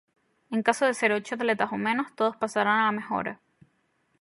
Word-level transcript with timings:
En 0.49 0.63
caso 0.63 0.85
de 0.87 0.95
ser 0.95 1.11
ocho 1.11 1.35
atletas 1.35 1.69
o 1.71 1.77
menos, 1.77 2.07
todos 2.15 2.35
pasarán 2.35 2.79
a 2.79 2.85
la 2.85 2.91
mejora. 2.91 3.39